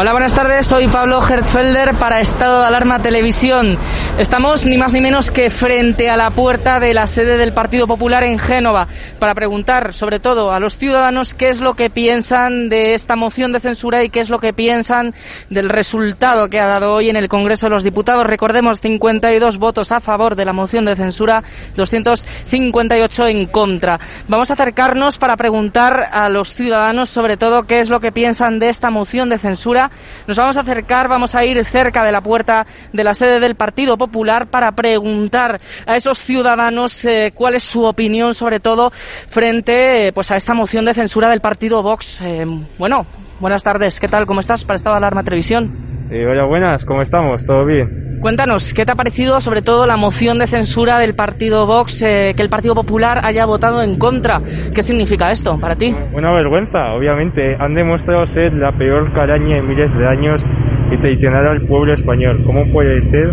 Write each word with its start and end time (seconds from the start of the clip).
Hola, 0.00 0.12
buenas 0.12 0.32
tardes. 0.32 0.64
Soy 0.64 0.88
Pablo 0.88 1.20
Hertfelder 1.22 1.92
para 1.92 2.20
Estado 2.20 2.60
de 2.60 2.66
Alarma 2.68 3.00
Televisión. 3.00 3.76
Estamos 4.16 4.64
ni 4.64 4.78
más 4.78 4.94
ni 4.94 5.02
menos 5.02 5.30
que 5.30 5.50
frente 5.50 6.08
a 6.08 6.16
la 6.16 6.30
puerta 6.30 6.80
de 6.80 6.94
la 6.94 7.06
sede 7.06 7.36
del 7.36 7.52
Partido 7.52 7.86
Popular 7.86 8.22
en 8.22 8.38
Génova 8.38 8.88
para 9.18 9.34
preguntar, 9.34 9.92
sobre 9.92 10.18
todo, 10.18 10.54
a 10.54 10.58
los 10.58 10.78
ciudadanos 10.78 11.34
qué 11.34 11.50
es 11.50 11.60
lo 11.60 11.74
que 11.74 11.90
piensan 11.90 12.70
de 12.70 12.94
esta 12.94 13.14
moción 13.14 13.52
de 13.52 13.60
censura 13.60 14.02
y 14.02 14.08
qué 14.08 14.20
es 14.20 14.30
lo 14.30 14.38
que 14.38 14.54
piensan 14.54 15.12
del 15.50 15.68
resultado 15.68 16.48
que 16.48 16.60
ha 16.60 16.66
dado 16.66 16.94
hoy 16.94 17.10
en 17.10 17.16
el 17.16 17.28
Congreso 17.28 17.66
de 17.66 17.70
los 17.70 17.84
Diputados. 17.84 18.26
Recordemos, 18.26 18.80
52 18.80 19.58
votos 19.58 19.92
a 19.92 20.00
favor 20.00 20.34
de 20.34 20.46
la 20.46 20.54
moción 20.54 20.86
de 20.86 20.96
censura, 20.96 21.42
258 21.76 23.26
en 23.26 23.44
contra. 23.48 24.00
Vamos 24.28 24.48
a 24.48 24.54
acercarnos 24.54 25.18
para 25.18 25.36
preguntar 25.36 26.08
a 26.10 26.30
los 26.30 26.54
ciudadanos, 26.54 27.10
sobre 27.10 27.36
todo, 27.36 27.64
qué 27.64 27.80
es 27.80 27.90
lo 27.90 28.00
que 28.00 28.12
piensan 28.12 28.58
de 28.58 28.70
esta 28.70 28.88
moción 28.88 29.28
de 29.28 29.36
censura 29.36 29.89
nos 30.26 30.36
vamos 30.36 30.56
a 30.56 30.60
acercar, 30.60 31.08
vamos 31.08 31.34
a 31.34 31.44
ir 31.44 31.64
cerca 31.64 32.04
de 32.04 32.12
la 32.12 32.20
puerta 32.20 32.66
de 32.92 33.04
la 33.04 33.14
sede 33.14 33.40
del 33.40 33.54
Partido 33.54 33.96
Popular 33.96 34.48
para 34.48 34.72
preguntar 34.72 35.60
a 35.86 35.96
esos 35.96 36.18
ciudadanos 36.18 37.04
eh, 37.04 37.32
cuál 37.34 37.54
es 37.54 37.62
su 37.62 37.84
opinión, 37.84 38.34
sobre 38.34 38.60
todo 38.60 38.90
frente 38.90 40.08
eh, 40.08 40.12
pues 40.12 40.30
a 40.30 40.36
esta 40.36 40.54
moción 40.54 40.84
de 40.84 40.94
censura 40.94 41.28
del 41.28 41.40
Partido 41.40 41.82
Vox. 41.82 42.20
Eh, 42.22 42.46
bueno, 42.78 43.06
buenas 43.40 43.64
tardes, 43.64 43.98
¿qué 43.98 44.06
tal? 44.06 44.26
¿Cómo 44.26 44.40
estás 44.40 44.64
para 44.64 44.76
Estado 44.76 44.94
de 44.94 44.98
Alarma 44.98 45.24
Televisión? 45.24 45.72
hola, 46.10 46.44
buenas, 46.44 46.84
¿cómo 46.84 47.02
estamos? 47.02 47.44
¿Todo 47.44 47.64
bien? 47.64 48.18
Cuéntanos, 48.20 48.74
¿qué 48.74 48.84
te 48.84 48.92
ha 48.92 48.96
parecido 48.96 49.40
sobre 49.40 49.62
todo 49.62 49.86
la 49.86 49.96
moción 49.96 50.38
de 50.38 50.46
censura 50.46 50.98
del 50.98 51.14
partido 51.14 51.66
Vox, 51.66 52.00
que 52.00 52.34
el 52.36 52.50
Partido 52.50 52.74
Popular 52.74 53.24
haya 53.24 53.46
votado 53.46 53.82
en 53.82 53.96
contra? 53.96 54.42
¿Qué 54.74 54.82
significa 54.82 55.30
esto 55.30 55.58
para 55.58 55.76
ti? 55.76 55.94
Una 56.12 56.30
vergüenza, 56.32 56.92
obviamente. 56.92 57.56
Han 57.58 57.74
demostrado 57.74 58.26
ser 58.26 58.52
la 58.52 58.72
peor 58.72 59.12
caraña 59.14 59.56
en 59.56 59.68
miles 59.68 59.96
de 59.96 60.06
años 60.06 60.44
y 60.90 60.98
traicionar 60.98 61.46
al 61.46 61.62
pueblo 61.62 61.94
español. 61.94 62.42
¿Cómo 62.44 62.66
puede 62.70 63.00
ser 63.00 63.32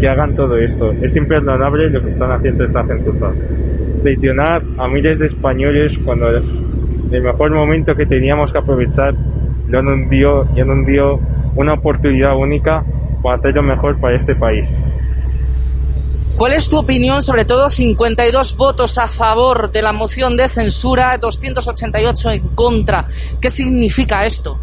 que 0.00 0.08
hagan 0.08 0.34
todo 0.34 0.56
esto? 0.56 0.92
Es 1.02 1.14
imperdonable 1.16 1.90
lo 1.90 2.02
que 2.02 2.10
están 2.10 2.30
haciendo 2.30 2.64
esta 2.64 2.84
gentuza. 2.84 3.30
Traicionar 4.00 4.62
a 4.78 4.88
miles 4.88 5.18
de 5.18 5.26
españoles 5.26 5.98
cuando 5.98 6.28
el 6.30 7.22
mejor 7.22 7.50
momento 7.50 7.94
que 7.94 8.06
teníamos 8.06 8.50
que 8.50 8.58
aprovechar 8.58 9.12
lo 9.72 9.78
han 9.78 9.88
hundido 9.88 10.46
y 10.54 10.60
han 10.60 10.70
hundido 10.70 11.18
una 11.56 11.72
oportunidad 11.72 12.36
única 12.36 12.84
para 13.22 13.38
hacerlo 13.38 13.62
mejor 13.62 13.98
para 13.98 14.14
este 14.14 14.34
país. 14.34 14.84
¿Cuál 16.36 16.52
es 16.52 16.68
tu 16.68 16.78
opinión, 16.78 17.22
sobre 17.22 17.44
todo 17.44 17.70
52 17.70 18.56
votos 18.56 18.98
a 18.98 19.08
favor 19.08 19.70
de 19.70 19.82
la 19.82 19.92
moción 19.92 20.36
de 20.36 20.48
censura, 20.48 21.16
288 21.16 22.30
en 22.30 22.48
contra? 22.48 23.06
¿Qué 23.40 23.48
significa 23.48 24.26
esto? 24.26 24.58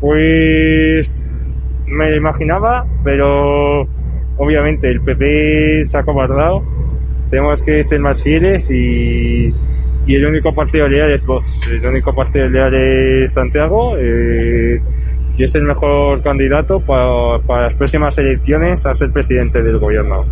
Pues 0.00 1.24
me 1.86 2.10
lo 2.10 2.16
imaginaba, 2.16 2.86
pero 3.04 3.82
obviamente 4.36 4.88
el 4.88 5.00
PP 5.02 5.84
se 5.84 5.98
ha 5.98 6.02
cobardado. 6.02 6.62
Tenemos 7.30 7.62
que 7.62 7.84
ser 7.84 8.00
más 8.00 8.20
fieles 8.22 8.70
y, 8.70 9.52
y 10.06 10.14
el 10.16 10.26
único 10.26 10.54
partido 10.54 10.88
leal 10.88 11.10
es 11.10 11.26
Vox. 11.26 11.60
El 11.70 11.84
único 11.86 12.14
partido 12.14 12.48
leal 12.48 12.74
es 12.74 13.32
Santiago. 13.32 13.96
Eh, 13.98 14.80
y 15.36 15.44
es 15.44 15.54
el 15.54 15.62
mejor 15.62 16.22
candidato 16.22 16.80
para, 16.80 17.38
para 17.46 17.62
las 17.62 17.74
próximas 17.74 18.18
elecciones 18.18 18.84
a 18.84 18.94
ser 18.94 19.10
presidente 19.10 19.62
del 19.62 19.78
gobierno. 19.78 20.24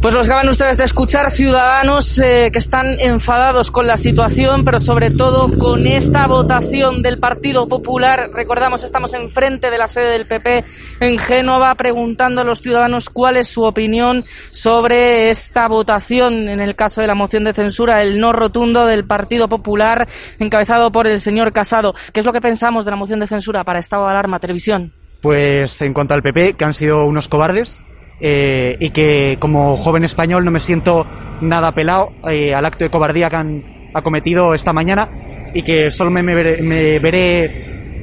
Pues 0.00 0.14
los 0.14 0.26
acaban 0.30 0.48
ustedes 0.48 0.78
de 0.78 0.84
escuchar 0.84 1.30
ciudadanos 1.30 2.18
eh, 2.18 2.48
que 2.50 2.58
están 2.58 2.98
enfadados 3.00 3.70
con 3.70 3.86
la 3.86 3.98
situación, 3.98 4.64
pero 4.64 4.80
sobre 4.80 5.10
todo 5.10 5.50
con 5.58 5.86
esta 5.86 6.26
votación 6.26 7.02
del 7.02 7.18
Partido 7.18 7.68
Popular. 7.68 8.30
Recordamos, 8.32 8.82
estamos 8.82 9.12
enfrente 9.12 9.70
de 9.70 9.76
la 9.76 9.88
sede 9.88 10.12
del 10.12 10.26
PP 10.26 10.64
en 11.00 11.18
Génova 11.18 11.74
preguntando 11.74 12.40
a 12.40 12.44
los 12.44 12.62
ciudadanos 12.62 13.10
cuál 13.10 13.36
es 13.36 13.48
su 13.48 13.62
opinión 13.62 14.24
sobre 14.50 15.28
esta 15.28 15.68
votación 15.68 16.48
en 16.48 16.60
el 16.60 16.76
caso 16.76 17.02
de 17.02 17.06
la 17.06 17.14
moción 17.14 17.44
de 17.44 17.52
censura, 17.52 18.00
el 18.00 18.20
no 18.20 18.32
rotundo 18.32 18.86
del 18.86 19.04
Partido 19.04 19.50
Popular 19.50 20.08
encabezado 20.38 20.90
por 20.92 21.08
el 21.08 21.20
señor 21.20 21.52
Casado. 21.52 21.92
¿Qué 22.14 22.20
es 22.20 22.26
lo 22.26 22.32
que 22.32 22.40
pensamos 22.40 22.86
de 22.86 22.90
la 22.90 22.96
moción 22.96 23.20
de 23.20 23.26
censura 23.26 23.64
para 23.64 23.78
Estado 23.78 24.04
de 24.04 24.12
Alarma 24.12 24.38
Televisión? 24.38 24.94
Pues 25.20 25.82
en 25.82 25.92
cuanto 25.92 26.14
al 26.14 26.22
PP, 26.22 26.54
que 26.54 26.64
han 26.64 26.72
sido 26.72 27.04
unos 27.04 27.28
cobardes, 27.28 27.84
eh, 28.20 28.76
y 28.78 28.90
que 28.90 29.38
como 29.38 29.76
joven 29.76 30.04
español 30.04 30.44
no 30.44 30.50
me 30.50 30.60
siento 30.60 31.06
nada 31.40 31.68
apelado 31.68 32.12
eh, 32.30 32.54
al 32.54 32.66
acto 32.66 32.84
de 32.84 32.90
cobardía 32.90 33.30
que 33.30 33.36
han 33.36 33.62
acometido 33.94 34.54
esta 34.54 34.74
mañana 34.74 35.08
y 35.54 35.62
que 35.62 35.90
solo 35.90 36.10
me, 36.10 36.22
veré, 36.34 37.44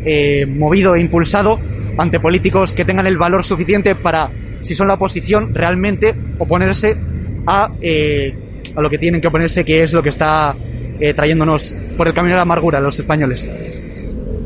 eh, 0.06 0.46
movido 0.48 0.96
e 0.96 1.02
impulsado 1.02 1.60
ante 1.98 2.20
políticos 2.20 2.74
que 2.74 2.84
tengan 2.84 3.06
el 3.06 3.18
valor 3.18 3.44
suficiente 3.44 3.94
para, 3.94 4.30
si 4.62 4.74
son 4.74 4.88
la 4.88 4.96
oposición, 4.96 5.54
realmente 5.54 6.16
oponerse 6.40 6.98
a, 7.46 7.66
a 7.66 8.82
lo 8.82 8.90
que 8.90 8.98
tienen 8.98 9.22
que 9.22 9.28
oponerse, 9.28 9.64
que 9.64 9.84
es 9.84 9.94
lo 9.94 10.02
que 10.02 10.10
está 10.10 10.56
trayéndonos 11.16 11.76
por 11.96 12.08
el 12.08 12.14
camino 12.14 12.34
de 12.34 12.38
la 12.38 12.42
amargura 12.42 12.80
los 12.80 12.98
españoles. 13.00 13.77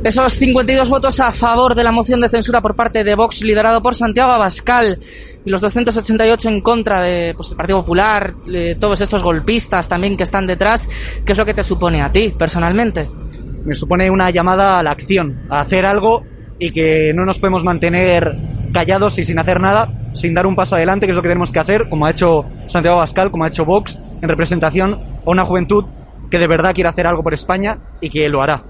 Esos 0.03 0.33
52 0.33 0.89
votos 0.89 1.19
a 1.19 1.31
favor 1.31 1.75
de 1.75 1.83
la 1.83 1.91
moción 1.91 2.21
de 2.21 2.29
censura 2.29 2.59
por 2.59 2.75
parte 2.75 3.03
de 3.03 3.13
Vox, 3.13 3.43
liderado 3.43 3.83
por 3.83 3.93
Santiago 3.93 4.31
Abascal, 4.31 4.97
y 5.45 5.49
los 5.49 5.61
288 5.61 6.49
en 6.49 6.61
contra 6.61 7.01
de 7.01 7.35
pues, 7.35 7.53
Partido 7.53 7.81
Popular, 7.81 8.33
todos 8.79 8.99
estos 8.99 9.21
golpistas 9.21 9.87
también 9.87 10.17
que 10.17 10.23
están 10.23 10.47
detrás, 10.47 10.89
¿qué 11.23 11.33
es 11.33 11.37
lo 11.37 11.45
que 11.45 11.53
te 11.53 11.63
supone 11.63 12.01
a 12.01 12.11
ti, 12.11 12.29
personalmente? 12.29 13.07
Me 13.63 13.75
supone 13.75 14.09
una 14.09 14.31
llamada 14.31 14.79
a 14.79 14.83
la 14.83 14.89
acción, 14.89 15.43
a 15.51 15.61
hacer 15.61 15.85
algo 15.85 16.23
y 16.57 16.71
que 16.71 17.13
no 17.13 17.23
nos 17.23 17.37
podemos 17.37 17.63
mantener 17.63 18.35
callados 18.73 19.19
y 19.19 19.25
sin 19.25 19.37
hacer 19.37 19.59
nada, 19.59 19.87
sin 20.13 20.33
dar 20.33 20.47
un 20.47 20.55
paso 20.55 20.77
adelante, 20.77 21.05
que 21.05 21.11
es 21.11 21.15
lo 21.15 21.21
que 21.21 21.29
tenemos 21.29 21.51
que 21.51 21.59
hacer, 21.59 21.89
como 21.89 22.07
ha 22.07 22.11
hecho 22.11 22.43
Santiago 22.67 22.97
Abascal, 22.97 23.29
como 23.29 23.43
ha 23.43 23.49
hecho 23.49 23.65
Vox, 23.65 23.99
en 24.19 24.29
representación 24.29 24.95
a 24.95 25.29
una 25.29 25.45
juventud 25.45 25.85
que 26.31 26.39
de 26.39 26.47
verdad 26.47 26.73
quiere 26.73 26.89
hacer 26.89 27.05
algo 27.05 27.21
por 27.21 27.35
España 27.35 27.77
y 27.99 28.09
que 28.09 28.27
lo 28.27 28.41
hará. 28.41 28.63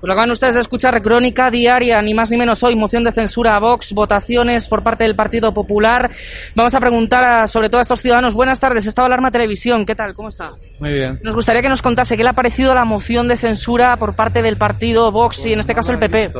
Pues 0.00 0.08
lo 0.08 0.12
acaban 0.12 0.30
ustedes 0.30 0.54
de 0.54 0.60
escuchar, 0.60 1.00
crónica 1.00 1.50
diaria, 1.50 2.02
ni 2.02 2.12
más 2.12 2.30
ni 2.30 2.36
menos 2.36 2.62
hoy, 2.62 2.76
moción 2.76 3.02
de 3.02 3.12
censura 3.12 3.56
a 3.56 3.58
Vox, 3.58 3.94
votaciones 3.94 4.68
por 4.68 4.82
parte 4.82 5.04
del 5.04 5.16
Partido 5.16 5.54
Popular. 5.54 6.10
Vamos 6.54 6.74
a 6.74 6.80
preguntar 6.80 7.24
a, 7.24 7.48
sobre 7.48 7.70
todo 7.70 7.78
a 7.78 7.82
estos 7.82 8.02
ciudadanos. 8.02 8.34
Buenas 8.34 8.60
tardes, 8.60 8.86
Estado 8.86 9.06
Alarma 9.06 9.30
Televisión, 9.30 9.86
¿qué 9.86 9.94
tal? 9.94 10.12
¿Cómo 10.14 10.28
está? 10.28 10.50
Muy 10.80 10.92
bien. 10.92 11.18
Nos 11.22 11.34
gustaría 11.34 11.62
que 11.62 11.70
nos 11.70 11.80
contase 11.80 12.16
qué 12.16 12.22
le 12.22 12.28
ha 12.28 12.34
parecido 12.34 12.74
la 12.74 12.84
moción 12.84 13.26
de 13.26 13.36
censura 13.36 13.96
por 13.96 14.14
parte 14.14 14.42
del 14.42 14.58
partido 14.58 15.10
Vox 15.10 15.46
y 15.46 15.54
en 15.54 15.60
este 15.60 15.74
caso 15.74 15.92
el 15.92 15.98
PP. 15.98 16.32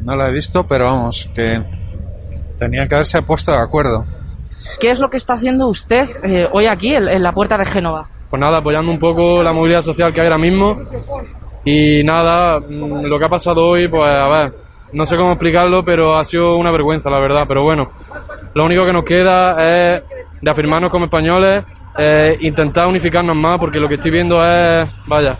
No 0.00 0.14
la 0.14 0.28
he 0.28 0.32
visto, 0.32 0.64
pero 0.64 0.86
vamos, 0.86 1.28
que 1.34 1.62
tenía 2.60 2.86
que 2.86 2.94
haberse 2.94 3.22
puesto 3.22 3.50
de 3.50 3.58
acuerdo. 3.58 4.04
¿Qué 4.80 4.92
es 4.92 5.00
lo 5.00 5.10
que 5.10 5.16
está 5.16 5.34
haciendo 5.34 5.66
usted 5.66 6.08
eh, 6.22 6.48
hoy 6.52 6.66
aquí 6.66 6.94
en, 6.94 7.08
en 7.08 7.22
la 7.22 7.32
puerta 7.32 7.58
de 7.58 7.66
Génova? 7.66 8.08
Pues 8.30 8.40
nada, 8.40 8.58
apoyando 8.58 8.90
un 8.90 8.98
poco 8.98 9.42
la 9.42 9.52
movilidad 9.52 9.82
social 9.82 10.12
que 10.12 10.20
hay 10.20 10.26
ahora 10.26 10.38
mismo. 10.38 10.78
Y 11.64 12.02
nada, 12.04 12.60
mm, 12.60 13.04
lo 13.04 13.18
que 13.18 13.24
ha 13.24 13.28
pasado 13.28 13.66
hoy, 13.66 13.88
pues 13.88 14.04
a 14.04 14.28
ver, 14.28 14.52
no 14.92 15.06
sé 15.06 15.16
cómo 15.16 15.32
explicarlo, 15.32 15.84
pero 15.84 16.16
ha 16.16 16.24
sido 16.24 16.56
una 16.56 16.70
vergüenza, 16.70 17.10
la 17.10 17.18
verdad. 17.18 17.44
Pero 17.48 17.62
bueno, 17.62 17.90
lo 18.54 18.64
único 18.64 18.84
que 18.84 18.92
nos 18.92 19.04
queda 19.04 19.96
es 19.96 20.02
de 20.40 20.50
afirmarnos 20.50 20.90
como 20.90 21.06
españoles, 21.06 21.64
eh, 21.98 22.36
intentar 22.40 22.86
unificarnos 22.86 23.36
más, 23.36 23.58
porque 23.58 23.80
lo 23.80 23.88
que 23.88 23.94
estoy 23.94 24.10
viendo 24.10 24.44
es, 24.44 24.88
vaya, 25.06 25.38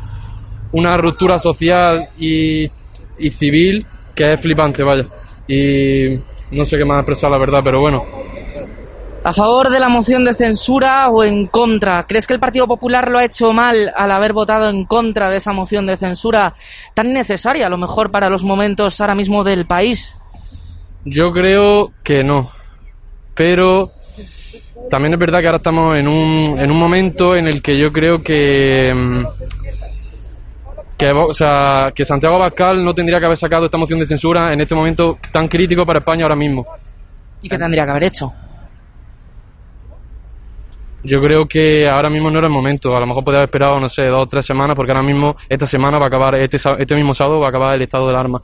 una 0.73 0.97
ruptura 0.97 1.39
social 1.39 2.09
y, 2.19 2.65
y 3.19 3.31
civil 3.31 3.85
que 4.15 4.33
es 4.33 4.41
flipante, 4.41 4.83
vaya. 4.83 5.07
Y 5.47 6.19
no 6.53 6.65
sé 6.65 6.79
qué 6.79 6.85
más 6.85 6.99
expresar, 6.99 7.31
la 7.31 7.39
verdad, 7.39 7.61
pero 7.63 7.81
bueno. 7.81 8.24
¿A 9.27 9.33
favor 9.33 9.71
de 9.71 9.81
la 9.81 9.89
moción 9.89 10.23
de 10.27 10.35
censura 10.35 11.09
o 11.09 11.25
en 11.25 11.47
contra? 11.47 12.05
¿Crees 12.07 12.27
que 12.27 12.35
el 12.35 12.41
Partido 12.41 12.67
Popular 12.67 13.11
lo 13.11 13.19
ha 13.19 13.25
hecho 13.25 13.55
mal 13.55 13.91
al 13.97 14.11
haber 14.13 14.35
votado 14.35 14.69
en 14.69 14.85
contra 14.85 15.31
de 15.31 15.39
esa 15.39 15.53
moción 15.53 15.87
de 15.87 15.97
censura 15.97 16.53
tan 16.93 17.11
necesaria, 17.13 17.67
a 17.67 17.71
lo 17.71 17.79
mejor, 17.79 18.11
para 18.11 18.29
los 18.29 18.45
momentos 18.45 19.01
ahora 19.01 19.15
mismo 19.15 19.43
del 19.43 19.65
país? 19.65 20.15
Yo 21.07 21.33
creo 21.33 21.93
que 22.03 22.23
no. 22.23 22.51
Pero 23.35 23.91
también 24.91 25.15
es 25.15 25.19
verdad 25.19 25.41
que 25.41 25.47
ahora 25.47 25.57
estamos 25.57 25.97
en 25.97 26.07
un, 26.07 26.59
en 26.59 26.71
un 26.71 26.79
momento 26.79 27.35
en 27.35 27.47
el 27.47 27.63
que 27.63 27.79
yo 27.79 27.91
creo 27.91 28.23
que. 28.23 28.93
mm, 28.95 29.25
Que, 30.99 31.11
o 31.11 31.33
sea, 31.33 31.93
que 31.95 32.05
Santiago 32.05 32.37
Abascal 32.37 32.85
no 32.85 32.95
tendría 32.95 33.19
que 33.19 33.25
haber 33.27 33.39
sacado 33.39 33.65
esta 33.65 33.79
moción 33.79 33.99
de 33.99 34.07
censura 34.07 34.53
en 34.53 34.61
este 34.61 34.75
momento 34.75 35.17
tan 35.33 35.49
crítico 35.49 35.85
para 35.87 35.99
España 36.01 36.25
ahora 36.25 36.37
mismo. 36.37 36.65
¿Y 37.43 37.49
qué 37.49 37.59
tendría 37.59 37.85
que 37.85 37.91
haber 37.91 38.05
hecho? 38.05 38.33
Yo 41.05 41.21
creo 41.21 41.47
que 41.47 41.87
ahora 41.87 42.09
mismo 42.09 42.31
no 42.31 42.39
era 42.39 42.47
el 42.47 42.53
momento. 42.53 42.97
A 42.97 43.01
lo 43.01 43.07
mejor 43.07 43.23
podría 43.23 43.41
haber 43.41 43.49
esperado, 43.49 43.79
no 43.79 43.89
sé, 43.89 44.07
dos 44.07 44.23
o 44.23 44.27
tres 44.27 44.47
semanas, 44.47 44.75
porque 44.75 44.93
ahora 44.93 45.03
mismo, 45.03 45.37
esta 45.49 45.67
semana 45.67 45.99
va 45.99 46.07
a 46.07 46.09
acabar, 46.09 46.35
este, 46.37 46.57
este 46.57 46.95
mismo 46.95 47.13
sábado 47.13 47.41
va 47.41 47.47
a 47.47 47.49
acabar 47.51 47.75
el 47.75 47.83
estado 47.83 48.07
del 48.07 48.17
arma. 48.17 48.41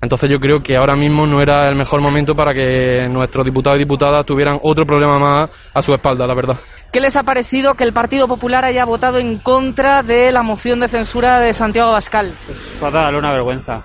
Entonces 0.00 0.28
yo 0.28 0.40
creo 0.40 0.60
que 0.60 0.76
ahora 0.76 0.96
mismo 0.96 1.28
no 1.28 1.40
era 1.40 1.68
el 1.68 1.76
mejor 1.76 2.00
momento 2.00 2.34
para 2.34 2.52
que 2.52 3.08
nuestros 3.08 3.44
diputados 3.44 3.76
y 3.76 3.84
diputadas 3.84 4.26
tuvieran 4.26 4.58
otro 4.62 4.84
problema 4.84 5.16
más 5.16 5.50
a 5.72 5.80
su 5.80 5.94
espalda, 5.94 6.26
la 6.26 6.34
verdad. 6.34 6.56
¿Qué 6.92 7.00
les 7.00 7.16
ha 7.16 7.22
parecido 7.22 7.74
que 7.74 7.84
el 7.84 7.92
Partido 7.92 8.26
Popular 8.26 8.64
haya 8.64 8.84
votado 8.84 9.18
en 9.18 9.38
contra 9.38 10.02
de 10.02 10.32
la 10.32 10.42
moción 10.42 10.80
de 10.80 10.88
censura 10.88 11.38
de 11.38 11.54
Santiago 11.54 11.90
Abascal? 11.90 12.32
Fatal, 12.80 13.14
una 13.14 13.32
vergüenza. 13.32 13.84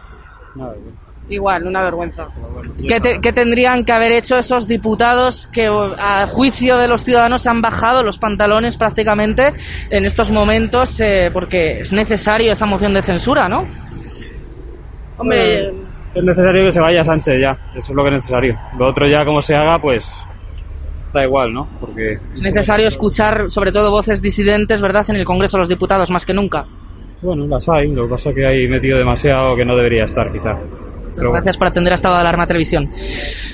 Una 0.56 0.70
vergüenza. 0.70 1.07
Igual, 1.30 1.68
una 1.68 1.82
vergüenza. 1.84 2.26
¿Qué, 2.88 3.00
te- 3.02 3.20
qué 3.20 3.34
tendrían 3.34 3.84
que 3.84 3.92
haber 3.92 4.14
hecho 4.14 4.38
esos 4.38 4.68
diputados 4.68 5.48
que, 5.48 5.66
a 5.68 6.26
juicio 6.28 6.78
de 6.78 6.88
los 6.88 7.04
ciudadanos, 7.04 7.46
han 7.48 7.62
bajado 7.62 8.02
los 8.04 8.18
pantalones 8.18 8.78
prácticamente 8.78 9.54
en 9.90 10.06
estos 10.06 10.32
momentos? 10.32 11.00
eh, 11.02 11.30
porque 11.34 11.82
es 11.82 11.92
necesario 11.92 12.52
esa 12.54 12.66
moción 12.66 12.94
de 12.94 13.02
censura, 13.02 13.50
¿no? 13.50 13.66
Hombre, 15.18 15.70
es 16.16 16.24
necesario 16.24 16.66
que 16.66 16.72
se 16.72 16.80
vaya 16.80 17.04
Sánchez 17.04 17.42
ya, 17.42 17.58
eso 17.72 17.80
es 17.80 17.96
lo 17.96 18.04
que 18.04 18.10
es 18.10 18.16
necesario. 18.16 18.56
Lo 18.78 18.88
otro 18.88 19.08
ya 19.08 19.26
como 19.26 19.42
se 19.42 19.56
haga, 19.56 19.80
pues 19.80 20.06
da 21.14 21.24
igual, 21.24 21.54
¿no? 21.54 21.68
Porque 21.80 22.20
Es 22.36 22.42
necesario 22.42 22.88
escuchar, 22.88 23.50
sobre 23.50 23.72
todo, 23.72 23.90
voces 23.92 24.22
disidentes, 24.22 24.80
¿verdad?, 24.82 25.06
en 25.10 25.16
el 25.18 25.26
Congreso 25.26 25.58
de 25.58 25.62
los 25.62 25.70
Diputados, 25.70 26.10
más 26.12 26.26
que 26.26 26.34
nunca. 26.34 26.66
bueno, 27.22 27.48
las 27.48 27.68
hay, 27.70 27.92
lo 27.94 28.04
que 28.04 28.12
pasa 28.12 28.30
es 28.30 28.36
que 28.36 28.46
hay 28.46 28.68
metido 28.68 28.98
demasiado 28.98 29.56
que 29.56 29.66
no 29.66 29.76
debería 29.76 30.04
estar 30.06 30.32
quizá. 30.32 30.56
Bueno. 31.18 31.32
Gracias 31.32 31.58
por 31.58 31.68
atender 31.68 31.92
a 31.92 31.96
Estado 31.96 32.16
de 32.16 32.22
Alarma 32.22 32.48
Televisión. 32.48 32.90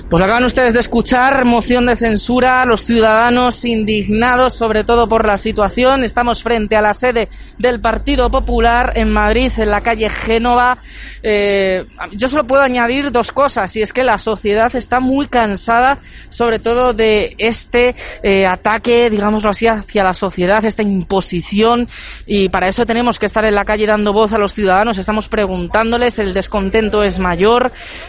Pues 0.09 0.21
acaban 0.21 0.43
ustedes 0.43 0.73
de 0.73 0.79
escuchar 0.79 1.43
moción 1.45 1.85
de 1.85 1.95
censura, 1.95 2.65
los 2.65 2.83
ciudadanos 2.83 3.65
indignados 3.65 4.53
sobre 4.53 4.83
todo 4.83 5.07
por 5.07 5.25
la 5.25 5.37
situación. 5.37 6.03
Estamos 6.03 6.43
frente 6.43 6.75
a 6.75 6.81
la 6.81 6.93
sede 6.93 7.29
del 7.57 7.79
Partido 7.79 8.29
Popular 8.29 8.91
en 8.95 9.11
Madrid, 9.11 9.51
en 9.57 9.71
la 9.71 9.81
calle 9.81 10.09
Génova. 10.09 10.77
Eh, 11.23 11.85
yo 12.11 12.27
solo 12.27 12.45
puedo 12.45 12.61
añadir 12.61 13.11
dos 13.11 13.31
cosas, 13.31 13.75
y 13.75 13.81
es 13.81 13.93
que 13.93 14.03
la 14.03 14.17
sociedad 14.17 14.75
está 14.75 14.99
muy 14.99 15.27
cansada, 15.27 15.97
sobre 16.29 16.59
todo 16.59 16.93
de 16.93 17.35
este 17.37 17.95
eh, 18.21 18.45
ataque, 18.45 19.09
digámoslo 19.09 19.49
así, 19.49 19.67
hacia 19.67 20.03
la 20.03 20.13
sociedad, 20.13 20.63
esta 20.65 20.83
imposición, 20.83 21.87
y 22.25 22.49
para 22.49 22.67
eso 22.67 22.85
tenemos 22.85 23.19
que 23.19 23.25
estar 23.25 23.45
en 23.45 23.55
la 23.55 23.65
calle 23.65 23.87
dando 23.87 24.13
voz 24.13 24.33
a 24.33 24.37
los 24.37 24.53
ciudadanos, 24.53 24.97
estamos 24.97 25.29
preguntándoles, 25.29 26.19
el 26.19 26.33
descontento 26.33 27.03
es 27.03 27.19
mayor. 27.19 27.52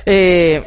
Eh, 0.05 0.63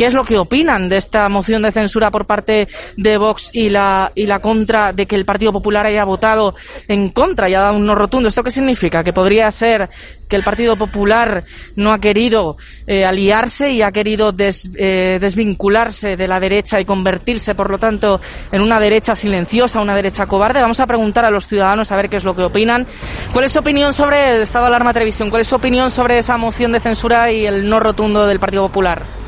¿Qué 0.00 0.06
es 0.06 0.14
lo 0.14 0.24
que 0.24 0.38
opinan 0.38 0.88
de 0.88 0.96
esta 0.96 1.28
moción 1.28 1.60
de 1.60 1.72
censura 1.72 2.10
por 2.10 2.24
parte 2.24 2.68
de 2.96 3.18
Vox 3.18 3.50
y 3.52 3.68
la, 3.68 4.12
y 4.14 4.24
la 4.24 4.38
contra 4.38 4.94
de 4.94 5.04
que 5.04 5.14
el 5.14 5.26
Partido 5.26 5.52
Popular 5.52 5.84
haya 5.84 6.04
votado 6.04 6.54
en 6.88 7.10
contra 7.10 7.50
y 7.50 7.54
ha 7.54 7.60
dado 7.60 7.76
un 7.76 7.84
no 7.84 7.94
rotundo? 7.94 8.26
¿Esto 8.26 8.42
qué 8.42 8.50
significa? 8.50 9.04
¿Que 9.04 9.12
podría 9.12 9.50
ser 9.50 9.90
que 10.26 10.36
el 10.36 10.42
Partido 10.42 10.74
Popular 10.76 11.44
no 11.76 11.92
ha 11.92 11.98
querido 11.98 12.56
eh, 12.86 13.04
aliarse 13.04 13.72
y 13.72 13.82
ha 13.82 13.92
querido 13.92 14.34
eh, 14.38 15.18
desvincularse 15.20 16.16
de 16.16 16.26
la 16.26 16.40
derecha 16.40 16.80
y 16.80 16.86
convertirse, 16.86 17.54
por 17.54 17.68
lo 17.68 17.76
tanto, 17.76 18.22
en 18.52 18.62
una 18.62 18.80
derecha 18.80 19.14
silenciosa, 19.14 19.82
una 19.82 19.94
derecha 19.94 20.24
cobarde? 20.24 20.62
Vamos 20.62 20.80
a 20.80 20.86
preguntar 20.86 21.26
a 21.26 21.30
los 21.30 21.46
ciudadanos 21.46 21.92
a 21.92 21.96
ver 21.96 22.08
qué 22.08 22.16
es 22.16 22.24
lo 22.24 22.34
que 22.34 22.44
opinan. 22.44 22.86
¿Cuál 23.34 23.44
es 23.44 23.52
su 23.52 23.58
opinión 23.58 23.92
sobre 23.92 24.36
el 24.36 24.42
Estado 24.44 24.64
de 24.64 24.68
Alarma 24.68 24.94
Televisión? 24.94 25.28
¿Cuál 25.28 25.42
es 25.42 25.48
su 25.48 25.56
opinión 25.56 25.90
sobre 25.90 26.16
esa 26.16 26.38
moción 26.38 26.72
de 26.72 26.80
censura 26.80 27.30
y 27.30 27.44
el 27.44 27.68
no 27.68 27.80
rotundo 27.80 28.26
del 28.26 28.40
Partido 28.40 28.66
Popular? 28.66 29.19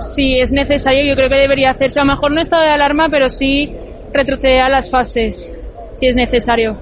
Si 0.00 0.38
es 0.38 0.52
necesario, 0.52 1.04
yo 1.04 1.14
creo 1.14 1.28
que 1.28 1.36
debería 1.36 1.70
hacerse. 1.70 2.00
A 2.00 2.04
lo 2.04 2.12
mejor 2.12 2.32
no 2.32 2.40
estado 2.40 2.62
de 2.62 2.70
alarma, 2.70 3.08
pero 3.08 3.30
sí 3.30 3.72
retroceder 4.12 4.62
a 4.62 4.68
las 4.68 4.90
fases, 4.90 5.52
si 5.94 6.06
es 6.06 6.16
necesario. 6.16 6.76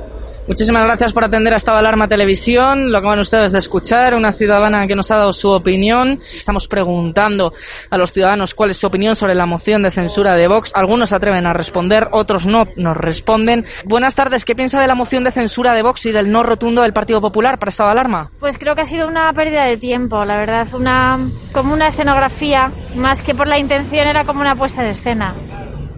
Muchísimas 0.49 0.85
gracias 0.85 1.12
por 1.12 1.25
atender 1.25 1.53
a 1.53 1.57
Estado 1.57 1.76
de 1.76 1.81
Alarma 1.81 2.07
Televisión. 2.07 2.93
Lo 2.93 2.99
acaban 2.99 3.19
ustedes 3.19 3.50
de 3.50 3.59
escuchar, 3.59 4.15
una 4.15 4.33
ciudadana 4.33 4.87
que 4.87 4.95
nos 4.95 5.11
ha 5.11 5.17
dado 5.17 5.33
su 5.33 5.50
opinión. 5.50 6.21
Estamos 6.21 6.69
preguntando 6.69 7.53
a 7.91 7.99
los 7.99 8.12
ciudadanos 8.12 8.55
cuál 8.55 8.71
es 8.71 8.76
su 8.76 8.87
opinión 8.87 9.17
sobre 9.17 9.35
la 9.35 9.45
moción 9.45 9.83
de 9.83 9.91
censura 9.91 10.35
de 10.35 10.47
Vox. 10.47 10.71
Algunos 10.76 11.12
atreven 11.12 11.47
a 11.47 11.53
responder, 11.53 12.07
otros 12.12 12.47
no 12.47 12.69
nos 12.76 12.97
responden. 12.97 13.65
Buenas 13.87 14.15
tardes, 14.15 14.45
¿qué 14.45 14.55
piensa 14.55 14.81
de 14.81 14.87
la 14.87 14.95
moción 14.95 15.25
de 15.25 15.33
censura 15.33 15.75
de 15.75 15.83
Vox 15.83 16.07
y 16.07 16.12
del 16.12 16.31
no 16.31 16.45
rotundo 16.45 16.83
del 16.83 16.93
Partido 16.93 17.21
Popular 17.21 17.59
para 17.59 17.71
Estado 17.71 17.88
de 17.88 17.93
Alarma? 17.93 18.31
Pues 18.38 18.57
creo 18.57 18.76
que 18.76 18.83
ha 18.83 18.87
sido 18.87 19.09
una 19.09 19.33
pérdida 19.33 19.65
de 19.65 19.79
tiempo, 19.79 20.25
la 20.25 20.37
verdad, 20.37 20.69
una 20.75 21.29
como 21.50 21.73
una 21.73 21.88
escenografía, 21.88 22.71
más 22.95 23.21
que 23.21 23.35
por 23.35 23.49
la 23.49 23.59
intención 23.59 24.07
era 24.07 24.25
como 24.25 24.43
una 24.43 24.55
puesta 24.55 24.83
de 24.83 24.91
escena. 24.91 25.35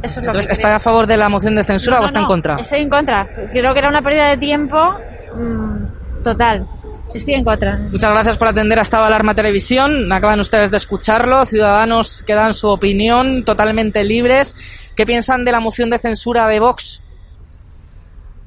Eso 0.02 0.20
es 0.20 0.24
lo 0.26 0.30
Entonces, 0.30 0.46
que 0.46 0.52
¿está 0.52 0.68
creo. 0.68 0.76
a 0.76 0.80
favor 0.80 1.06
de 1.06 1.16
la 1.16 1.28
moción 1.28 1.54
de 1.56 1.64
censura 1.64 1.96
No, 1.96 2.00
o 2.00 2.02
no, 2.02 2.06
está 2.06 2.18
en 2.20 2.26
contra? 2.26 2.56
Estoy 2.56 2.80
en 2.80 2.88
contra. 2.90 3.26
Creo 3.52 3.72
que 3.72 3.78
era 3.78 3.88
una 3.88 4.02
pérdida 4.02 4.28
de 4.28 4.36
tiempo 4.36 4.94
mm, 5.34 6.22
total. 6.22 6.66
Estoy 7.14 7.34
en 7.34 7.44
contra. 7.44 7.76
Muchas 7.90 8.10
gracias 8.10 8.36
por 8.36 8.48
atender 8.48 8.78
a 8.78 8.82
Estado 8.82 9.04
Alarma 9.04 9.34
Televisión. 9.34 10.12
Acaban 10.12 10.38
ustedes 10.40 10.70
de 10.70 10.76
escucharlo. 10.76 11.44
Ciudadanos 11.46 12.22
que 12.26 12.34
dan 12.34 12.52
su 12.52 12.68
opinión 12.68 13.44
totalmente 13.44 14.04
libres. 14.04 14.54
¿Qué 14.94 15.06
piensan 15.06 15.44
de 15.44 15.52
la 15.52 15.60
moción 15.60 15.90
de 15.90 15.98
censura 15.98 16.46
de 16.48 16.60
Vox? 16.60 17.02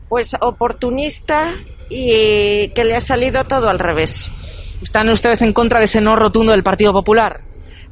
Pues 0.10 0.36
oportunista 0.42 1.54
y 1.90 2.70
que 2.70 2.84
le 2.86 2.96
ha 2.96 3.02
salido 3.02 3.44
todo 3.46 3.70
al 3.70 3.80
revés. 3.80 4.30
¿Están 4.84 5.10
ustedes 5.10 5.42
en 5.42 5.54
contra 5.54 5.80
de 5.80 5.86
ese 5.86 6.02
no 6.02 6.16
rotundo 6.16 6.52
del 6.52 6.64
Partido 6.64 6.94
Popular? 6.94 7.42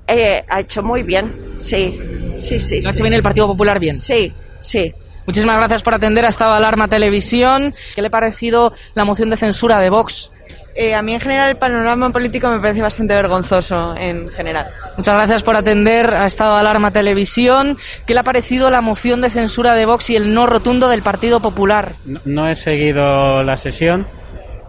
Eh, 0.08 0.44
ha 0.50 0.60
hecho 0.60 0.82
muy 0.82 1.04
bien, 1.04 1.32
sí, 1.58 2.00
sí, 2.39 2.60
sí. 2.60 2.81
¿Lo 2.81 2.89
ha 2.89 2.91
hecho 2.91 2.98
sí. 2.98 3.03
bien 3.03 3.13
el 3.13 3.24
Partido 3.24 3.48
Popular 3.48 3.79
bien? 3.79 3.98
Sí, 4.00 4.31
sí. 4.60 4.93
Muchísimas 5.25 5.58
gracias 5.58 5.84
por 5.84 5.93
atender 5.93 6.25
a 6.25 6.29
Estado 6.29 6.53
de 6.53 6.58
Alarma 6.58 6.88
Televisión. 6.88 7.74
¿Qué 7.93 8.01
le 8.01 8.08
ha 8.08 8.12
parecido 8.12 8.74
la 8.96 9.05
moción 9.05 9.29
de 9.29 9.38
censura 9.38 9.79
de 9.79 9.89
Vox? 9.89 10.31
Eh, 10.75 10.96
a 10.96 11.01
mí 11.01 11.13
en 11.13 11.19
general 11.19 11.50
el 11.50 11.58
panorama 11.58 12.10
político 12.10 12.50
me 12.50 12.60
parece 12.60 12.81
bastante 12.81 13.13
vergonzoso 13.13 13.96
en 13.98 14.29
general. 14.29 14.67
Muchas 14.98 15.13
gracias 15.13 15.43
por 15.43 15.55
atender 15.55 16.13
a 16.13 16.25
Estado 16.25 16.53
de 16.53 16.62
Alarma 16.62 16.91
Televisión. 16.91 17.77
¿Qué 18.08 18.13
le 18.13 18.22
ha 18.22 18.24
parecido 18.24 18.72
la 18.72 18.81
moción 18.81 19.22
de 19.22 19.29
censura 19.29 19.75
de 19.75 19.86
Vox 19.86 20.10
y 20.10 20.15
el 20.15 20.34
no 20.34 20.48
rotundo 20.48 20.88
del 20.88 21.01
Partido 21.01 21.41
Popular? 21.41 21.93
No, 22.05 22.22
no 22.25 22.50
he 22.50 22.55
seguido 22.55 23.43
la 23.43 23.58
sesión, 23.58 24.08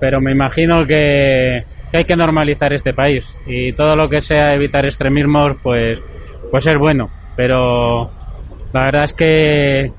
pero 0.01 0.21
me 0.21 0.33
imagino 0.33 0.87
que, 0.87 1.65
que 1.91 1.97
hay 1.97 2.05
que 2.05 2.17
normalizar 2.17 2.73
este 2.73 2.93
país 2.93 3.25
y 3.47 3.73
todo 3.73 3.95
lo 3.95 4.09
que 4.09 4.21
sea 4.21 4.55
evitar 4.55 4.85
extremismos, 4.85 5.59
pues, 5.63 5.99
pues 6.51 6.67
es 6.67 6.79
bueno. 6.79 7.09
Pero 7.37 8.11
la 8.73 8.85
verdad 8.85 9.05
es 9.05 9.13
que 9.13 9.91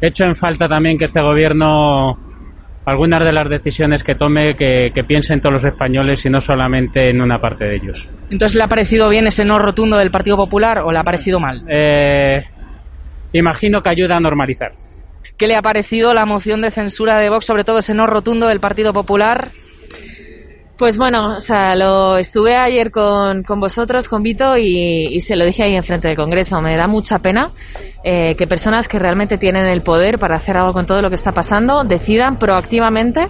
hecho 0.00 0.24
en 0.24 0.36
falta 0.36 0.68
también 0.68 0.98
que 0.98 1.06
este 1.06 1.20
gobierno 1.20 2.16
algunas 2.86 3.24
de 3.24 3.32
las 3.32 3.48
decisiones 3.48 4.04
que 4.04 4.14
tome 4.14 4.54
que, 4.54 4.92
que 4.94 5.02
piense 5.02 5.34
en 5.34 5.40
todos 5.40 5.54
los 5.54 5.64
españoles 5.64 6.24
y 6.24 6.30
no 6.30 6.40
solamente 6.40 7.10
en 7.10 7.20
una 7.20 7.40
parte 7.40 7.64
de 7.64 7.76
ellos. 7.76 8.06
Entonces, 8.30 8.56
¿le 8.56 8.62
ha 8.62 8.68
parecido 8.68 9.08
bien 9.08 9.26
ese 9.26 9.44
no 9.44 9.58
rotundo 9.58 9.98
del 9.98 10.12
Partido 10.12 10.36
Popular 10.36 10.78
o 10.78 10.92
le 10.92 10.98
ha 10.98 11.02
parecido 11.02 11.40
mal? 11.40 11.64
Eh, 11.68 12.44
imagino 13.32 13.82
que 13.82 13.88
ayuda 13.88 14.16
a 14.16 14.20
normalizar. 14.20 14.70
¿Qué 15.36 15.48
le 15.48 15.56
ha 15.56 15.62
parecido 15.62 16.14
la 16.14 16.24
moción 16.26 16.62
de 16.62 16.70
censura 16.70 17.18
de 17.18 17.28
Vox, 17.28 17.44
sobre 17.44 17.64
todo 17.64 17.78
ese 17.78 17.92
no 17.92 18.06
rotundo 18.06 18.46
del 18.46 18.60
Partido 18.60 18.92
Popular? 18.92 19.50
Pues 20.76 20.98
bueno, 20.98 21.36
o 21.36 21.40
sea, 21.40 21.74
lo 21.74 22.18
estuve 22.18 22.54
ayer 22.54 22.90
con, 22.90 23.42
con 23.42 23.60
vosotros, 23.60 24.10
con 24.10 24.22
Vito, 24.22 24.58
y, 24.58 25.06
y 25.10 25.20
se 25.22 25.34
lo 25.34 25.46
dije 25.46 25.62
ahí 25.62 25.74
enfrente 25.74 26.08
del 26.08 26.16
Congreso. 26.16 26.60
Me 26.60 26.76
da 26.76 26.86
mucha 26.86 27.18
pena 27.18 27.50
eh, 28.04 28.34
que 28.36 28.46
personas 28.46 28.86
que 28.86 28.98
realmente 28.98 29.38
tienen 29.38 29.64
el 29.64 29.80
poder 29.80 30.18
para 30.18 30.36
hacer 30.36 30.56
algo 30.58 30.74
con 30.74 30.84
todo 30.84 31.00
lo 31.00 31.08
que 31.08 31.14
está 31.14 31.32
pasando 31.32 31.82
decidan 31.82 32.38
proactivamente 32.38 33.28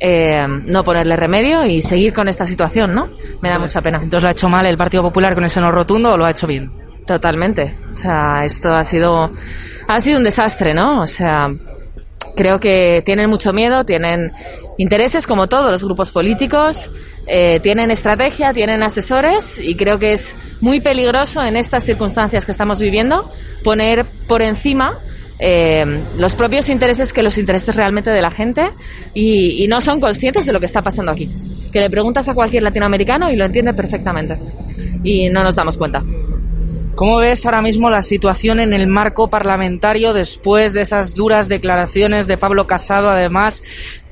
eh, 0.00 0.44
no 0.48 0.82
ponerle 0.82 1.14
remedio 1.14 1.64
y 1.64 1.80
seguir 1.80 2.12
con 2.12 2.26
esta 2.26 2.44
situación, 2.44 2.94
¿no? 2.94 3.08
Me 3.40 3.50
da 3.50 3.58
mucha 3.58 3.80
pena. 3.82 3.98
Entonces, 4.02 4.22
¿lo 4.22 4.28
ha 4.28 4.32
hecho 4.32 4.48
mal 4.48 4.66
el 4.66 4.76
Partido 4.76 5.02
Popular 5.02 5.34
con 5.34 5.44
ese 5.44 5.60
no 5.60 5.70
rotundo 5.70 6.14
o 6.14 6.16
lo 6.16 6.24
ha 6.24 6.30
hecho 6.30 6.46
bien? 6.46 6.72
Totalmente. 7.06 7.76
O 7.90 7.94
sea, 7.94 8.44
esto 8.44 8.74
ha 8.74 8.82
sido, 8.82 9.30
ha 9.86 10.00
sido 10.00 10.18
un 10.18 10.24
desastre, 10.24 10.74
¿no? 10.74 11.02
O 11.02 11.06
sea, 11.06 11.52
creo 12.34 12.58
que 12.58 13.02
tienen 13.04 13.28
mucho 13.28 13.52
miedo, 13.52 13.84
tienen 13.84 14.32
intereses 14.80 15.26
como 15.26 15.46
todos 15.46 15.70
los 15.70 15.84
grupos 15.84 16.10
políticos, 16.10 16.90
eh, 17.26 17.60
tienen 17.62 17.90
estrategia, 17.90 18.54
tienen 18.54 18.82
asesores 18.82 19.60
y 19.60 19.74
creo 19.74 19.98
que 19.98 20.12
es 20.12 20.34
muy 20.62 20.80
peligroso 20.80 21.42
en 21.44 21.58
estas 21.58 21.84
circunstancias 21.84 22.46
que 22.46 22.52
estamos 22.52 22.80
viviendo 22.80 23.30
poner 23.62 24.06
por 24.26 24.40
encima 24.40 24.98
eh, 25.38 26.02
los 26.16 26.34
propios 26.34 26.70
intereses 26.70 27.12
que 27.12 27.22
los 27.22 27.36
intereses 27.36 27.76
realmente 27.76 28.08
de 28.08 28.22
la 28.22 28.30
gente 28.30 28.70
y, 29.12 29.62
y 29.62 29.68
no 29.68 29.82
son 29.82 30.00
conscientes 30.00 30.46
de 30.46 30.52
lo 30.52 30.60
que 30.60 30.66
está 30.66 30.80
pasando 30.80 31.12
aquí. 31.12 31.28
Que 31.70 31.80
le 31.80 31.90
preguntas 31.90 32.26
a 32.28 32.34
cualquier 32.34 32.62
latinoamericano 32.62 33.30
y 33.30 33.36
lo 33.36 33.44
entiende 33.44 33.74
perfectamente 33.74 34.38
y 35.04 35.28
no 35.28 35.44
nos 35.44 35.56
damos 35.56 35.76
cuenta. 35.76 36.02
¿Cómo 36.94 37.16
ves 37.16 37.46
ahora 37.46 37.62
mismo 37.62 37.88
la 37.88 38.02
situación 38.02 38.60
en 38.60 38.74
el 38.74 38.86
marco 38.86 39.30
parlamentario 39.30 40.12
después 40.12 40.74
de 40.74 40.82
esas 40.82 41.14
duras 41.14 41.48
declaraciones 41.48 42.26
de 42.26 42.36
Pablo 42.36 42.66
Casado, 42.66 43.08
además 43.08 43.62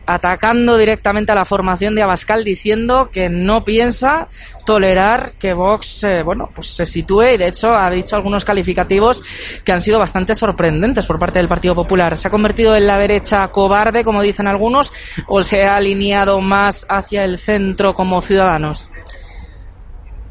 atacando 0.09 0.79
directamente 0.79 1.33
a 1.33 1.35
la 1.35 1.45
formación 1.45 1.95
de 1.95 2.03
Abascal 2.03 2.43
diciendo 2.43 3.11
que 3.13 3.29
no 3.29 3.63
piensa 3.63 4.27
tolerar 4.65 5.33
que 5.39 5.53
Vox 5.53 6.03
eh, 6.05 6.23
bueno 6.23 6.49
pues 6.55 6.69
se 6.69 6.87
sitúe 6.87 7.35
y 7.35 7.37
de 7.37 7.49
hecho 7.49 7.75
ha 7.75 7.91
dicho 7.91 8.17
algunos 8.17 8.43
calificativos 8.43 9.23
que 9.63 9.71
han 9.71 9.83
sido 9.83 9.99
bastante 9.99 10.35
sorprendentes 10.35 11.07
por 11.07 11.19
parte 11.19 11.39
del 11.39 11.49
Partido 11.49 11.75
Popular. 11.75 12.17
¿Se 12.17 12.29
ha 12.29 12.31
convertido 12.31 12.75
en 12.75 12.87
la 12.87 12.97
derecha 12.97 13.49
cobarde, 13.49 14.03
como 14.03 14.23
dicen 14.23 14.47
algunos, 14.47 14.93
o 15.27 15.43
se 15.43 15.65
ha 15.65 15.77
alineado 15.77 16.41
más 16.41 16.87
hacia 16.89 17.25
el 17.25 17.39
centro 17.39 17.93
como 17.93 18.23
ciudadanos? 18.23 18.89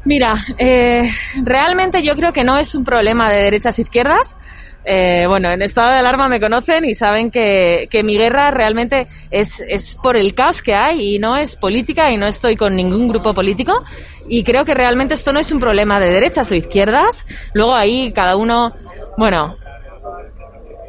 Mira, 0.04 0.34
eh, 0.58 1.08
realmente 1.44 2.02
yo 2.02 2.16
creo 2.16 2.32
que 2.32 2.42
no 2.42 2.58
es 2.58 2.74
un 2.74 2.82
problema 2.82 3.30
de 3.30 3.42
derechas 3.42 3.78
e 3.78 3.82
izquierdas. 3.82 4.36
Eh, 4.90 5.26
bueno, 5.28 5.50
en 5.50 5.60
estado 5.60 5.90
de 5.90 5.98
alarma 5.98 6.30
me 6.30 6.40
conocen 6.40 6.86
y 6.86 6.94
saben 6.94 7.30
que, 7.30 7.88
que 7.90 8.02
mi 8.02 8.16
guerra 8.16 8.50
realmente 8.50 9.06
es, 9.30 9.60
es 9.60 9.94
por 9.96 10.16
el 10.16 10.32
caos 10.32 10.62
que 10.62 10.74
hay 10.74 11.16
y 11.16 11.18
no 11.18 11.36
es 11.36 11.56
política 11.56 12.10
y 12.10 12.16
no 12.16 12.26
estoy 12.26 12.56
con 12.56 12.74
ningún 12.74 13.06
grupo 13.06 13.34
político. 13.34 13.84
Y 14.30 14.44
creo 14.44 14.64
que 14.64 14.72
realmente 14.72 15.12
esto 15.12 15.30
no 15.30 15.40
es 15.40 15.52
un 15.52 15.60
problema 15.60 16.00
de 16.00 16.08
derechas 16.08 16.50
o 16.52 16.54
izquierdas. 16.54 17.26
Luego 17.52 17.74
ahí 17.74 18.12
cada 18.14 18.36
uno, 18.36 18.72
bueno, 19.18 19.58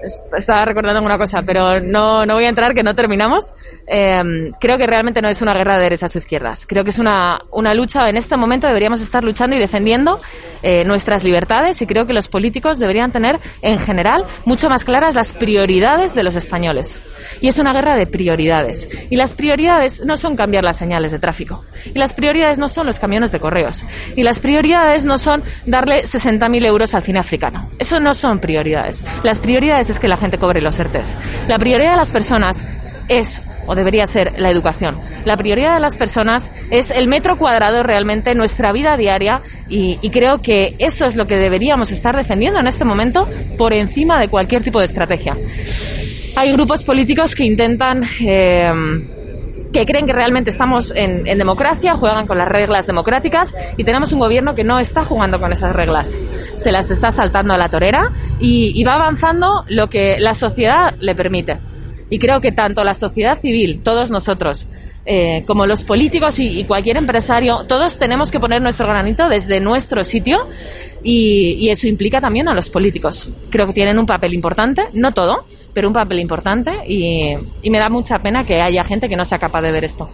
estaba 0.02 0.66
recordando 0.66 1.02
una 1.02 1.18
cosa, 1.18 1.42
pero 1.44 1.80
no, 1.80 2.26
no 2.26 2.36
voy 2.36 2.46
a 2.46 2.50
entrar, 2.50 2.74
que 2.74 2.84
no 2.84 2.96
terminamos. 2.96 3.54
Eh, 3.88 4.52
creo 4.60 4.78
que 4.78 4.88
realmente 4.88 5.22
no 5.22 5.30
es 5.30 5.42
una 5.42 5.54
guerra 5.54 5.78
de 5.78 5.84
derechas 5.84 6.16
o 6.16 6.20
izquierdas. 6.20 6.66
Creo 6.68 6.84
que 6.84 6.90
es 6.90 7.00
una, 7.00 7.40
una 7.52 7.74
lucha, 7.74 8.10
en 8.10 8.18
este 8.18 8.38
momento 8.38 8.68
deberíamos 8.68 9.02
estar 9.02 9.24
luchando 9.24 9.56
y 9.56 9.60
defendiendo 9.60 10.20
eh, 10.62 10.84
nuestras 10.86 11.24
libertades 11.24 11.82
y 11.82 11.88
creo 11.88 12.06
que 12.06 12.14
los 12.14 12.28
políticos 12.28 12.80
deberían 12.80 13.12
tener, 13.12 13.40
en 13.62 13.80
general, 13.80 14.26
mucho 14.46 14.70
más 14.70 14.84
claras 14.84 15.16
las 15.16 15.34
prioridades 15.34 16.16
de 16.16 16.24
los 16.24 16.36
españoles. 16.36 17.00
Y 17.42 17.48
es 17.48 17.60
una 17.60 17.74
guerra 17.74 17.96
de 17.96 18.08
prioridades. 18.08 18.88
Y 19.10 19.16
las 19.16 19.34
prioridades 19.34 20.04
no 20.06 20.18
son 20.18 20.36
cambiar 20.36 20.64
las 20.64 20.78
señales 20.78 21.12
de 21.12 21.20
tráfico. 21.20 21.64
Y 21.94 21.98
las 21.98 22.14
prioridades 22.14 22.58
no 22.58 22.68
son 22.68 22.88
los 22.88 23.00
camiones 23.00 23.32
de 23.32 23.40
correos. 23.40 23.86
Y 24.16 24.24
las 24.24 24.40
prioridades 24.40 25.06
no 25.06 25.18
son 25.18 25.44
darle 25.66 26.04
60.000 26.04 26.66
euros 26.66 26.94
al 26.96 27.04
cine 27.04 27.20
africano. 27.20 27.70
Eso 27.80 28.00
no 28.00 28.14
son 28.14 28.40
prioridades. 28.40 29.04
Las 29.24 29.40
prioridades 29.40 29.89
es 29.92 30.00
que 30.00 30.08
la 30.08 30.18
gente 30.18 30.38
cobre 30.38 30.62
los 30.62 30.80
ERTES. 30.80 31.16
La 31.48 31.60
prioridad 31.60 31.92
de 31.92 31.98
las 31.98 32.12
personas 32.12 32.64
es 33.08 33.44
o 33.66 33.76
debería 33.76 34.08
ser 34.08 34.40
la 34.40 34.50
educación. 34.50 35.00
La 35.26 35.38
prioridad 35.38 35.76
de 35.76 35.80
las 35.80 35.98
personas 35.98 36.52
es 36.72 36.92
el 36.92 37.08
metro 37.08 37.38
cuadrado 37.38 37.84
realmente 37.84 38.34
nuestra 38.34 38.72
vida 38.72 38.98
diaria 38.98 39.42
y, 39.68 39.98
creo 40.10 40.42
que 40.42 40.76
eso 40.80 41.06
es 41.06 41.16
lo 41.16 41.28
que 41.28 41.36
deberíamos 41.36 41.92
estar 41.92 42.16
defendiendo 42.16 42.60
en 42.60 42.68
este 42.68 42.86
momento 42.86 43.28
por 43.58 43.74
encima 43.74 44.20
de 44.20 44.28
cualquier 44.28 44.64
tipo 44.64 44.80
de 44.80 44.86
estrategia. 44.86 45.38
Hay 46.36 46.52
grupos 46.52 46.84
políticos 46.84 47.36
que 47.36 47.44
intentan 47.44 48.08
eh, 48.22 48.72
que 49.74 49.86
creen 49.86 50.06
que 50.06 50.14
realmente 50.14 50.50
estamos 50.50 50.92
en, 50.96 51.24
democracia, 51.26 51.96
juegan 51.96 52.28
con 52.28 52.38
las 52.38 52.48
reglas 52.48 52.88
democráticas 52.88 53.54
y 53.78 53.84
tenemos 53.84 54.12
un 54.12 54.20
gobierno 54.20 54.56
que 54.56 54.64
no 54.64 54.80
está 54.80 55.04
jugando 55.06 55.40
con 55.40 55.52
esas 55.52 55.76
reglas. 55.76 56.18
Se 56.56 56.72
las 56.72 56.92
está 56.92 57.12
saltando 57.12 57.54
a 57.54 57.58
la 57.58 57.70
torera 57.70 58.12
y 58.40 58.84
va 58.84 58.96
avanzando 58.96 59.64
lo 59.68 59.90
que 59.90 60.18
la 60.20 60.34
sociedad 60.34 60.96
le 61.00 61.16
permite. 61.16 61.60
Y 62.10 62.18
creo 62.18 62.42
que 62.42 62.52
tanto 62.52 62.84
la 62.84 62.94
sociedad 62.94 63.38
civil, 63.38 63.82
todos 63.84 64.10
nosotros, 64.10 64.66
eh, 65.12 65.44
como 65.48 65.66
los 65.66 65.84
políticos 65.84 66.40
y, 66.40 66.64
cualquier 66.66 66.98
empresario, 66.98 67.66
todos 67.68 67.98
tenemos 67.98 68.30
que 68.30 68.40
poner 68.40 68.62
nuestro 68.62 68.86
granito 68.86 69.28
desde 69.28 69.60
nuestro 69.60 70.04
sitio 70.04 70.48
y, 71.04 71.58
y 71.60 71.70
eso 71.70 71.88
implica 71.88 72.22
también 72.22 72.48
a 72.48 72.54
los 72.54 72.70
políticos. 72.70 73.28
Creo 73.50 73.66
que 73.66 73.74
tienen 73.74 73.98
un 73.98 74.06
papel 74.06 74.36
importante, 74.36 74.84
no 74.94 75.12
todo, 75.12 75.46
pero 75.74 75.88
un 75.88 75.96
papel 75.96 76.20
importante 76.20 76.72
y, 76.88 77.34
y, 77.64 77.70
me 77.72 77.80
da 77.80 77.90
mucha 77.90 78.20
pena 78.20 78.46
que 78.46 78.62
haya 78.62 78.84
gente 78.84 79.10
que 79.10 79.16
no 79.16 79.26
sea 79.26 79.40
capaz 79.40 79.64
de 79.64 79.72
ver 79.72 79.84
esto. 79.84 80.12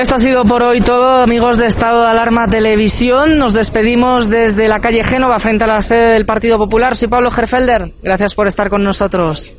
Esto 0.00 0.16
ha 0.16 0.18
sido 0.18 0.44
por 0.44 0.64
hoy 0.64 0.80
todo, 0.80 1.22
amigos 1.22 1.56
de 1.56 1.66
Estado 1.66 2.02
de 2.02 2.08
Alarma 2.08 2.48
Televisión. 2.48 3.38
Nos 3.38 3.52
despedimos 3.52 4.28
desde 4.28 4.66
la 4.66 4.80
calle 4.80 5.04
Génova 5.04 5.38
frente 5.38 5.62
a 5.62 5.68
la 5.68 5.82
sede 5.82 6.14
del 6.14 6.26
Partido 6.26 6.58
Popular. 6.58 6.96
Soy 6.96 7.06
Pablo 7.06 7.30
Gerfelder. 7.30 7.92
Gracias 8.02 8.34
por 8.34 8.48
estar 8.48 8.68
con 8.68 8.82
nosotros. 8.82 9.52